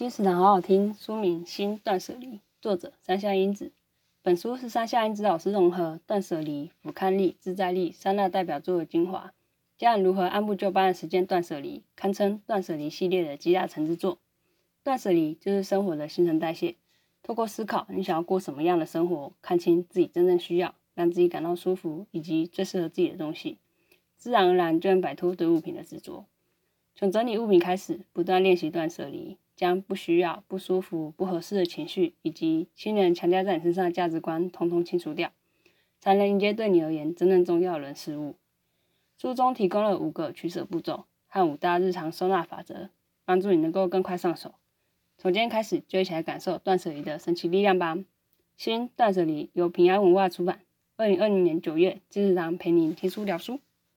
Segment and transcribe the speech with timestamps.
[0.00, 2.26] 金石堂好好听，书名《心断舍离》，
[2.62, 3.70] 作者山下英子。
[4.22, 9.34] 本书是山下英子老师融合断舍离、俯瞰力、自在力三大代表作的精华，
[9.76, 14.16] 教你如何按部就班的实践断舍离，堪称断舍离系列的集大成之作。
[14.82, 16.76] 断舍离就是生活的新陈代谢，
[17.22, 23.58] 透过思考你想要过什么样的生活，看清自己真正需要，让自己感到舒服以及最适合自己的东西，
[24.16, 26.24] 自然而然就能摆脱对物品的执着。
[26.94, 29.36] 从整理物品开始，不断练习断舍离。
[29.60, 35.32] 将不需要、不舒服、不合适的情绪，以及亲人强加在你身上的价值观，统统清除掉，
[35.98, 38.36] 才能迎接对你而言真正重要的人事物。
[39.18, 42.88] 书中提供了五个取舍步骤和五大日常收纳法则，
[43.26, 44.54] 帮助你能够更快上手。
[45.18, 47.98] 从今天开始，就一起来感受断舍离的神奇力量吧！
[48.56, 50.62] 新断舍离由平安文化出版，
[50.96, 53.60] 二零二零年九月，金日堂陪您听书聊书。